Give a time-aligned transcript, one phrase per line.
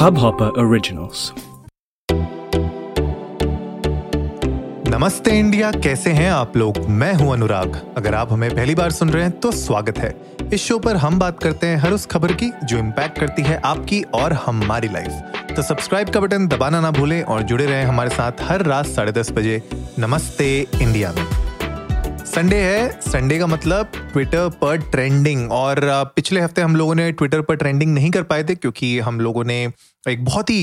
[0.00, 1.22] Hubhopper Originals.
[4.88, 6.78] नमस्ते India, कैसे हैं आप लोग?
[6.90, 10.14] मैं हूँ अनुराग। अगर आप हमें पहली बार सुन रहे हैं तो स्वागत है।
[10.52, 13.60] इस शो पर हम बात करते हैं हर उस खबर की जो इम्पैक्ट करती है
[13.64, 18.10] आपकी और हमारी लाइफ तो सब्सक्राइब का बटन दबाना ना भूलें और जुड़े रहें हमारे
[18.10, 19.62] साथ हर रात साढ़े दस बजे
[19.98, 20.50] नमस्ते
[20.82, 21.24] इंडिया में।
[22.26, 25.80] संडे है। संडे का मतलब ट्विटर पर ट्रेंडिंग और
[26.16, 29.44] पिछले हफ़्ते हम लोगों ने ट्विटर पर ट्रेंडिंग नहीं कर पाए थे क्योंकि हम लोगों
[29.44, 29.66] ने
[30.08, 30.62] एक बहुत ही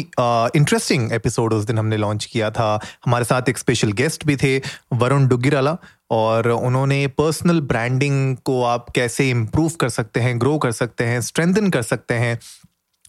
[0.56, 4.58] इंटरेस्टिंग एपिसोड उस दिन हमने लॉन्च किया था। हमारे साथ एक स्पेशल गेस्ट भी थे,
[4.94, 5.76] वरुण डुग्गिराला,
[6.12, 11.22] और उन्होंने पर्सनल ब्रांडिंग को आप कैसे इम्प्रूव कर सकते हैं ग्रो कर सकते हैं
[11.22, 12.40] स्ट्रेंथन कर सकते हैं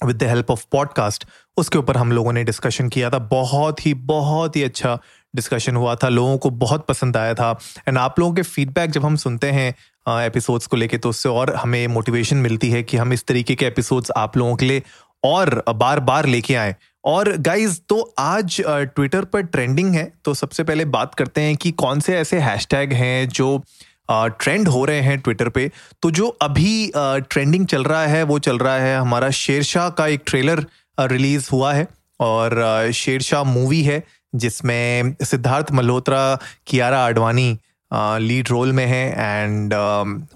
[0.02, 1.24] with the help of podcast
[1.56, 4.98] उसके ऊपर हम लोगों ने डिस्कशन किया था। बहुत ही बहुत ही अच्छा
[5.36, 7.58] डिस्कशन हुआ था, लोगों को बहुत पसंद आया था।
[7.88, 9.74] एंड आप लोगों के फीडबैक जब हम सुनते हैं
[10.08, 13.66] एपिसोड्स को लेके तो उससे और हमें मोटिवेशन मिलती है कि हम इस तरीके के
[13.66, 14.82] एपिसोड्स आप लोगों के लिए
[15.24, 16.74] और बार बार लेके आए।
[17.04, 21.70] और गाइज़ तो आज ट्विटर पर ट्रेंडिंग है तो सबसे पहले बात करते हैं कि
[21.72, 23.62] कौन से ऐसे हैशटैग हैं जो
[24.10, 25.70] ट्रेंड हो रहे हैं ट्विटर पे।
[26.02, 30.22] तो जो अभी ट्रेंडिंग चल रहा है, वो चल रहा है हमारा शेरशाह का एक
[30.26, 30.64] ट्रेलर
[31.00, 31.86] रिलीज़ हुआ है।
[32.20, 34.02] और शेरशाह मूवी है,
[34.34, 37.58] जिसमें सिद्धार्थ मल्होत्रा, कियारा आडवाणी
[37.92, 39.74] लीड रोल में है। एंड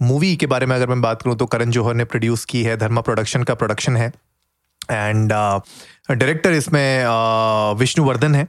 [0.03, 2.77] मूवी के बारे में अगर मैं बात करूँ तो करण जौहर ने प्रोड्यूस की है,
[2.77, 4.13] धर्मा प्रोडक्शन का प्रोडक्शन है।
[4.91, 5.33] एंड
[6.11, 7.05] डायरेक्टर इसमें
[7.75, 8.49] विष्णुवर्धन है।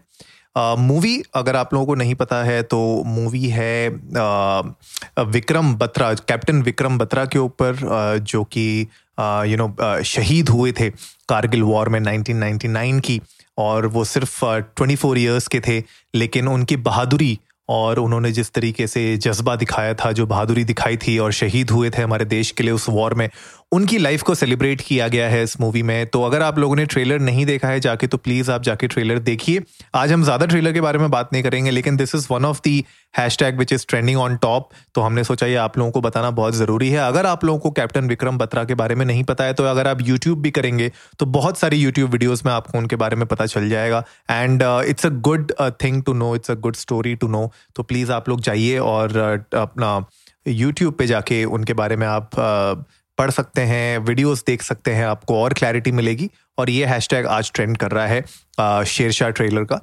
[0.58, 4.74] मूवी uh, अगर आप लोगों को नहीं पता है तो मूवी है uh,
[5.20, 8.88] विक्रम बत्रा कैप्टन विक्रम बत्रा के ऊपर uh, जो कि
[9.20, 10.90] यू नो शहीद हुए थे
[11.30, 13.22] कारगिल वॉर में 1999 की।
[13.58, 15.84] और वो सिर्फ़ ट्वेंटी फोर ईयर्स के थे
[16.16, 21.18] लेकिन उनकी बहादुरी और उन्होंने जिस तरीके से जज्बा दिखाया था, जो बहादुरी दिखाई थी
[21.18, 23.30] और शहीद हुए थे हमारे देश के लिए उस वॉर में,
[23.72, 26.86] उनकी लाइफ को सेलिब्रेट किया गया है इस मूवी में। तो अगर आप लोगों ने
[26.86, 29.62] ट्रेलर नहीं देखा है, जाके तो प्लीज़ आप जाके ट्रेलर देखिए।
[29.96, 32.60] आज हम ज़्यादा ट्रेलर के बारे में बात नहीं करेंगे, लेकिन this is one of
[32.64, 32.84] the
[33.38, 36.54] hashtag which is trending on top तो हमने सोचा ये आप लोगों को बताना बहुत
[36.54, 39.54] ज़रूरी है। अगर आप लोगों को कैप्टन विक्रम बत्रा के बारे में नहीं पता है
[39.54, 43.16] तो अगर आप यूट्यूब भी करेंगे तो बहुत सारी यूट्यूब वीडियोज़ में आपको उनके बारे
[43.16, 45.52] में पता चल जाएगा। And it's a good
[45.84, 49.10] thing to know it's a good story to know तो प्लीज़ आप लोग जाइए और
[49.10, 50.06] uh, अपना
[50.48, 55.06] यूट्यूब पे जाके उनके बारे में आप uh, पढ़ सकते हैं वीडियोस देख सकते हैं
[55.06, 59.80] आपको और क्लैरिटी मिलेगी। और ये हैशटैग आज ट्रेंड कर रहा है शेरशाह ट्रेलर का।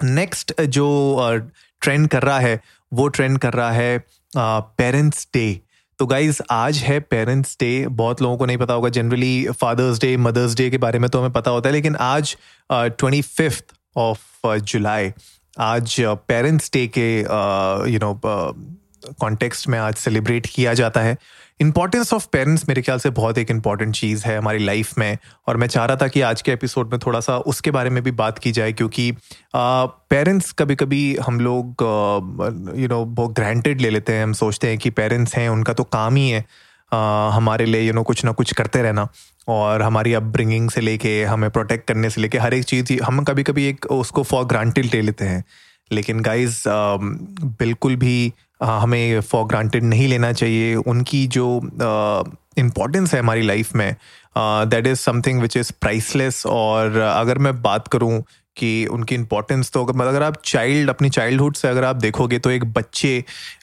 [0.00, 0.86] नेक्स्ट जो
[1.80, 2.60] ट्रेंड कर रहा है
[2.92, 4.04] वो ट्रेंड कर रहा है
[4.36, 5.60] पेरेंट्स डे
[5.98, 10.16] तो गाइज़ आज है पेरेंट्स डे बहुत लोगों को नहीं पता होगा generally father's day
[10.16, 12.36] mother's day के बारे में तो हमें पता होता है, लेकिन आज
[12.72, 13.64] ट्वेंटी फिफ्थ
[13.96, 15.12] ऑफ़ जुलाई
[15.58, 17.08] आज पेरेंट्स डे के
[17.92, 18.12] यू नो
[19.20, 21.16] कॉन्टेक्स्ट में आज सेलिब्रेट किया जाता है।
[21.60, 25.16] इंपॉर्टेंस ऑफ़ पेरेंट्स मेरे ख्याल से बहुत एक इंपॉर्टेंट चीज़ है हमारी लाइफ में।
[25.48, 28.02] और मैं चाह रहा था कि आज के एपिसोड में थोड़ा सा उसके बारे में
[28.02, 29.12] भी बात की जाए क्योंकि
[29.56, 31.84] पेरेंट्स कभी कभी हम लोग
[32.78, 35.84] यू नो बहुत ग्रांटेड ले लेते हैं। हम सोचते हैं कि पेरेंट्स हैं उनका तो
[35.84, 36.44] काम ही है
[36.88, 39.06] Uh, हमारे लिए यू नो कुछ ना कुछ करते रहना।
[39.48, 43.42] और हमारी अपब्रिंगिंग से लेके हमें प्रोटेक्ट करने से लेके हर एक चीज़ हम कभी
[43.42, 45.44] कभी एक उसको फॉर ग्रांटेड ले लेते हैं।
[45.92, 51.48] लेकिन गाइज़ बिल्कुल भी हमें फॉर ग्रांटेड नहीं लेना चाहिए उनकी जो
[52.58, 53.94] इम्पोर्टेंस है हमारी लाइफ में
[54.38, 58.22] that is something which is priceless और अगर मैं बात करूँ
[58.56, 62.50] कि उनकी इम्पोर्टेंस तो मतलब अगर आप चाइल्ड अपनी चाइल्डहुड से अगर आप देखोगे तो
[62.50, 63.12] एक बच्चे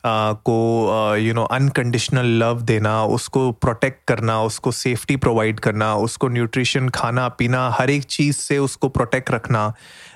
[0.06, 6.30] आ, को यू नो अनकंडीशनल लव देना उसको प्रोटेक्ट करना उसको सेफ्टी प्रोवाइड करना उसको
[6.30, 9.74] न्यूट्रिशन खाना पीना हर एक चीज़ से उसको प्रोटेक्ट रखना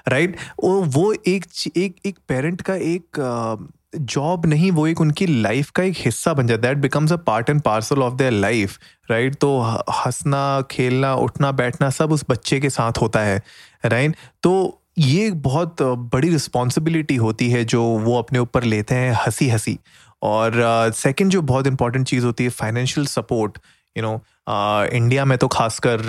[0.08, 0.96] राइट right?
[0.96, 1.46] वो एक
[1.78, 3.22] एक एक पेरेंट का एक
[3.96, 7.16] जॉब नहीं वो एक उनकी लाइफ का एक हिस्सा बन जाता है। That becomes a
[7.16, 8.80] part and parcel of their life
[9.12, 9.60] right तो
[9.92, 13.42] हंसना खेलना उठना बैठना सब उस बच्चे के साथ होता है
[13.86, 14.16] राइट?
[14.44, 19.80] तो ये बहुत बड़ी रिस्पॉन्सिबिलिटी होती है जो वो अपने ऊपर लेते हैं हँसी हँसी
[20.22, 20.52] और
[20.96, 23.58] सेकंड uh, जो बहुत इंपॉर्टेंट चीज़ होती है financial support
[23.98, 24.22] you know
[24.86, 26.02] India में तो खासकर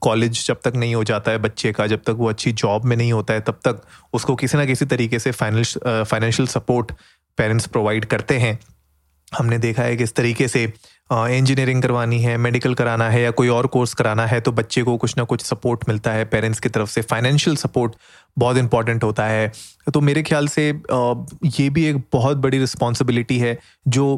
[0.00, 2.84] कॉलेज uh, जब तक नहीं हो जाता है बच्चे का जब तक वो अच्छी जॉब
[2.84, 6.92] में नहीं होता है तब तक उसको किसी ना किसी तरीके से फाइनेंशियल सपोर्ट
[7.38, 8.58] पेरेंट्स प्रोवाइड करते हैं।
[9.32, 10.62] हमने देखा है कि इस तरीके से
[11.10, 14.96] इंजीनियरिंग करवानी है मेडिकल कराना है या कोई और कोर्स कराना है तो बच्चे को
[14.96, 17.94] कुछ ना कुछ सपोर्ट मिलता है पेरेंट्स की तरफ़ से। फाइनेंशियल सपोर्ट
[18.36, 19.50] बहुत इंपॉर्टेंट होता है।
[19.94, 23.56] तो मेरे ख्याल से ये भी एक बहुत बड़ी रिस्पॉन्सिबिलिटी है
[23.88, 24.12] जो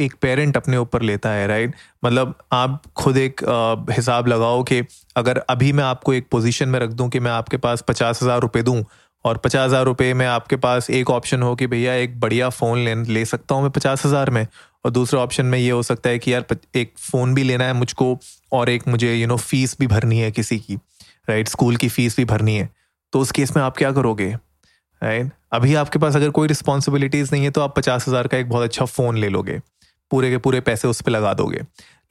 [0.00, 1.74] एक पेरेंट अपने ऊपर लेता है राइट
[2.04, 3.44] मतलब आप खुद एक
[3.90, 4.82] हिसाब लगाओ कि
[5.16, 8.40] अगर अभी मैं आपको एक पोजीशन में रख दूँ कि मैं आपके पास पचास हज़ार
[8.40, 8.82] रुपये दूँ
[9.24, 12.78] और पचास हज़ार रुपये में आपके पास एक ऑप्शन हो कि भैया एक बढ़िया फ़ोन
[12.78, 14.46] ले ले सकता हूँ मैं पचास हज़ार में।
[14.84, 16.44] और दूसरे ऑप्शन में ये हो सकता है कि यार
[16.76, 18.16] एक फ़ोन भी लेना है मुझको
[18.52, 20.74] और एक मुझे यू नो फ़ीस भी भरनी है किसी की
[21.28, 22.68] राइट स्कूल की फ़ीस भी भरनी है।
[23.12, 24.30] तो उस केस में आप क्या करोगे
[25.02, 28.48] राइट अभी आपके पास अगर कोई रिस्पॉन्सिबिलिटीज़ नहीं है तो आप पचास हज़ार का एक
[28.48, 29.60] बहुत अच्छा फ़ोन ले लोगे।
[30.10, 31.60] पूरे के पूरे पैसे उस पर लगा दोगे।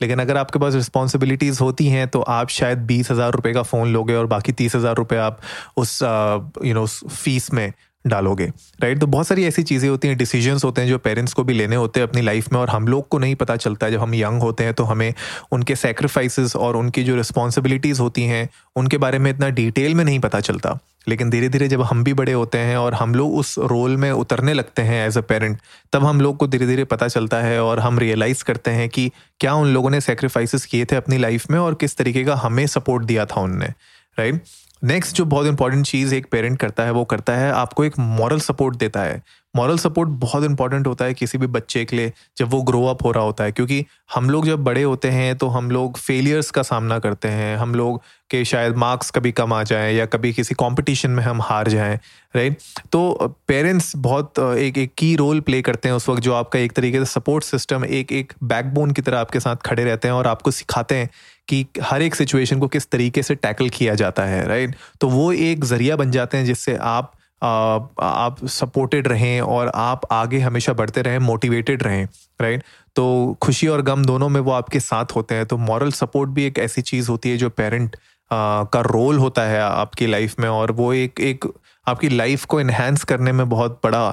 [0.02, 3.94] लेकिन अगर आपके पास रिस्पॉन्सिबिलिटीज़ होती हैं तो आप शायद बीस हज़ार रुपये का फ़ोन
[3.94, 5.40] लोगे और बाकी तीस हज़ार रुपये आप
[5.78, 7.72] उस यू नो फ़ीस में
[8.06, 8.46] डालोगे
[8.82, 11.54] राइट तो बहुत सारी ऐसी चीज़ें होती हैं डिसीजंस होते हैं जो पेरेंट्स को भी
[11.54, 14.00] लेने होते हैं अपनी लाइफ में और हम लोग को नहीं पता चलता है। जब
[14.00, 15.14] हम यंग होते हैं तो हमें
[15.52, 20.20] उनके सेक्रीफाइसेस और उनकी जो रिस्पॉन्सिबिलिटीज़ होती हैं, उनके बारे में इतना डिटेल में नहीं
[20.20, 23.56] पता चलता। लेकिन धीरे धीरे जब हम भी बड़े होते हैं और हम लोग उस
[23.60, 25.60] रोल में उतरने लगते हैं एज अ पेरेंट
[25.94, 29.12] तब हम लोग को धीरे धीरे पता चलता है और हम रियलाइज़ करते हैं कि
[29.40, 32.66] क्या उन लोगों ने सेक्रीफाइसेस किए थे अपनी लाइफ में और किस तरीके का हमें
[32.68, 33.74] सपोर्ट दिया था उनने
[34.18, 34.42] राइट
[34.84, 38.40] नेक्स्ट जो बहुत इंपॉर्टेंट चीज़ एक पेरेंट करता है, वो करता है, आपको एक मॉरल
[38.40, 39.24] सपोर्ट देता है।
[39.56, 43.04] मॉरल सपोर्ट बहुत इंपॉर्टेंट होता है किसी भी बच्चे के लिए जब वो ग्रो अप
[43.04, 43.86] हो रहा होता है, क्योंकि
[44.16, 47.76] हम लोग जब बड़े होते हैं तो हम लोग फेलियर्स का सामना करते हैं। हम
[47.76, 51.68] लोग के शायद मार्क्स कभी कम आ जाएँ या कभी किसी कंपटीशन में हम हार
[51.68, 51.96] जाएँ
[52.36, 52.58] राइट
[52.92, 56.72] तो पेरेंट्स बहुत, एक एक की रोल प्ले करते हैं उस वक्त जो आपका एक
[56.72, 60.28] तरीके से सपोर्ट सिस्टम एक एक बैकबोन की तरह आपके साथ खड़े रहते हैं और
[60.28, 61.10] आपको सिखाते हैं
[61.48, 65.32] कि हर एक सिचुएशन को किस तरीके से टैकल किया जाता है राइट तो वो
[65.34, 71.02] एक ज़रिया बन जाते हैं जिससे आप आप सपोर्टेड रहें और आप आगे हमेशा बढ़ते
[71.02, 72.08] रहें मोटिवेटेड रहें
[72.42, 72.64] राइट
[72.96, 76.44] तो खुशी और गम दोनों में वो आपके साथ होते हैं। तो मॉरल सपोर्ट भी
[76.44, 77.96] एक ऐसी चीज़ होती है जो पेरेंट
[78.32, 81.46] का रोल होता है आपकी लाइफ में और वो एक एक
[81.88, 84.10] आपकी लाइफ को इन्हेंस करने में बहुत बड़ा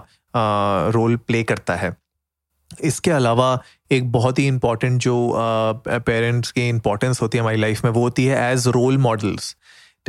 [0.91, 1.97] रोल प्ले करता है।
[2.85, 3.59] इसके अलावा
[3.91, 5.33] एक बहुत ही इंपॉर्टेंट जो
[5.89, 9.57] पेरेंट्स की इम्पोर्टेंस होती है हमारी लाइफ में वो होती है एज रोल मॉडल्स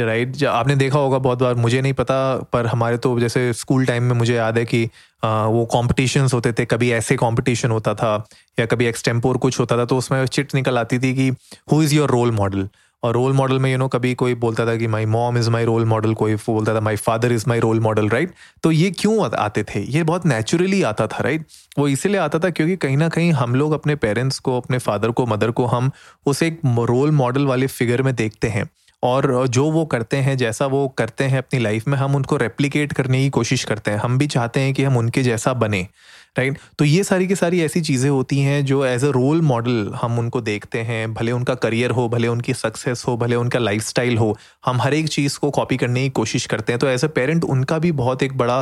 [0.04, 4.04] राइट आपने देखा होगा बहुत बार मुझे नहीं पता पर हमारे तो जैसे स्कूल टाइम
[4.04, 4.90] में मुझे याद है कि
[5.24, 8.28] आ, वो कॉम्पिटिशन्स होते थे कभी ऐसे कॉम्पिटिशन होता था
[8.60, 11.30] या कभी एक्सटेम्पोर कुछ होता था तो उसमें चिट निकल आती थी कि
[11.72, 12.70] who is your role model
[13.04, 15.66] और रोल मॉडल में यू नो कभी कोई बोलता था कि my mom is my
[15.66, 18.32] role model कोई बोलता था my father is my role model right
[18.64, 19.80] तो ये क्यों आते थे?
[19.92, 21.80] ये बहुत नेचुरली आता था राइट right?
[21.80, 25.12] वो इसीलिए आता था क्योंकि कहीं ना कहीं हम लोग अपने पेरेंट्स को अपने फादर
[25.12, 25.92] को मदर को हम
[26.26, 28.70] उस एक रोल मॉडल वाले फिगर में देखते हैं।
[29.04, 32.94] और जो वो करते हैं, जैसा वो करते हैं अपनी लाइफ में, हम उनको रेप्लिकेट
[32.94, 35.88] करने की कोशिश करते हैं। हम भी चाहते हैं कि हम उनके जैसा बने
[36.38, 39.92] राइट तो ये सारी की सारी ऐसी चीज़ें होती हैं जो एज अ रोल मॉडल
[40.02, 44.00] हम उनको देखते हैं, भले उनका करियर हो, भले उनकी सक्सेस हो, भले उनका लाइफ
[44.20, 47.08] हो, हम हर एक चीज़ को कॉपी करने की कोशिश करते हैं। तो एज अ
[47.08, 48.60] पेरेंट उनका भी बहुत एक बड़ा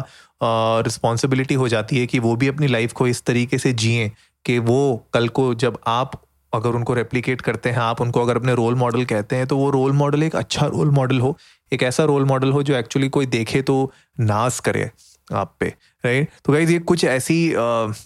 [0.82, 4.12] रिस्पॉन्सिबिलिटी हो जाती है कि वो भी अपनी लाइफ को इस तरीके से जिए
[4.46, 4.80] कि वो
[5.14, 6.22] कल को जब आप
[6.56, 9.70] अगर उनको रेप्लीकेट करते हैं आप उनको अगर अपने रोल मॉडल कहते हैं तो वो
[9.70, 11.38] रोल मॉडल एक अच्छा रोल मॉडल हो
[11.72, 13.92] एक ऐसा रोल मॉडल हो जो एक्चुअली कोई देखे तो
[14.22, 14.90] नाज करे
[15.34, 15.68] आप पे
[16.04, 17.36] राइट तो गाइज़ ये कुछ ऐसी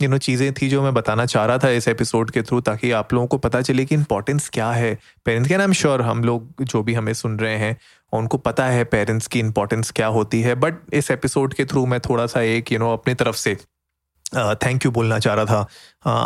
[0.02, 2.92] यू नो चीज़ें थी जो मैं बताना चाह रहा था इस एपिसोड के थ्रू ताकि
[2.92, 6.24] आप लोगों को पता चले कि इंपॉर्टेंस क्या है पेरेंट्स के आई एम श्योर हम
[6.24, 7.76] लोग जो भी हमें सुन रहे हैं
[8.14, 12.00] उनको पता है पेरेंट्स की इंपॉर्टेंस क्या होती है बट इस एपिसोड के थ्रू मैं
[12.00, 13.58] थोड़ा सा एक यू you नो know, अपनी तरफ़ से
[14.36, 15.68] थैंक यू बोलना चाह रहा था।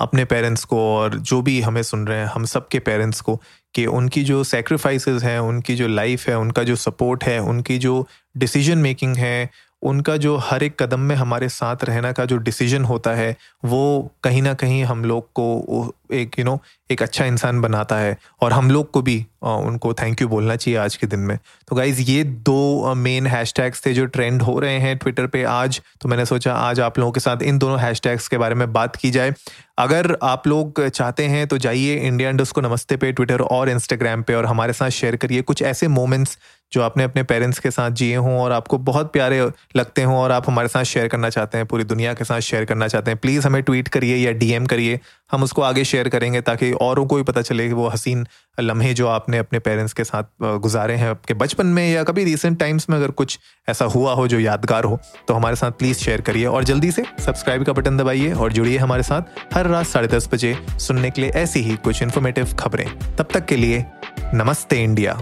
[0.02, 3.42] अपने पेरेंट्स को और जो भी हमें सुन रहे हैं, हम सब के पेरेंट्स को
[3.74, 8.08] कि उनकी जो सेक्रीफाइसेस हैं, उनकी जो लाइफ है, उनका जो सपोर्ट है, उनकी जो
[8.38, 9.50] डिसीज़न मेकिंग है
[9.84, 13.36] उनका जो हर एक कदम में हमारे साथ रहना का जो डिसीज़न होता है,
[13.66, 16.60] वो कहीं ना कहीं हम लोग को एक यू नो
[16.92, 20.78] एक अच्छा इंसान बनाता है। और हम लोग को भी उनको थैंक यू बोलना चाहिए
[20.80, 21.38] आज के दिन में।
[21.68, 25.82] तो गाइज़ ये दो मेन हैशटैग्स थे जो ट्रेंड हो रहे हैं ट्विटर पे आज।
[26.02, 28.96] तो मैंने सोचा आज आप लोगों के साथ इन दोनों हैशटैग्स के बारे में बात
[28.96, 29.34] की जाए।
[29.78, 34.22] अगर आप लोग चाहते हैं तो जाइए इंडिया इंडस को नमस्ते पे ट्विटर और इंस्टाग्राम
[34.24, 36.38] पे और हमारे साथ शेयर करिए। कुछ ऐसे मोमेंट्स
[36.74, 39.42] जो आपने अपने पेरेंट्स के साथ जिए हों और आपको बहुत प्यारे
[39.76, 42.66] लगते हों और आप हमारे साथ शेयर करना चाहते हैं, पूरी दुनिया के साथ शेयर
[42.66, 45.00] करना चाहते हैं प्लीज़ हमें ट्वीट करिए या डीएम करिए।
[45.32, 48.26] हम उसको आगे शेयर करेंगे ताकि औरों को भी पता चले कि वो हसीन
[48.60, 52.60] लम्हे जो आपने अपने पेरेंट्स के साथ गुजारे हैं आपके बचपन में या कभी रिसेंट
[52.60, 53.40] टाइम्स में अगर कुछ
[53.70, 57.04] ऐसा हुआ हो जो यादगार हो तो हमारे साथ प्लीज़ शेयर करिए और जल्दी से
[57.20, 61.22] सब्सक्राइब का बटन दबाइए और जुड़िए हमारे साथ हर रात साढ़े दस बजे सुनने के
[61.22, 63.86] लिए ऐसी ही कुछ इन्फॉर्मेटिव खबरें। तब तक के लिए
[64.34, 65.22] नमस्ते इंडिया।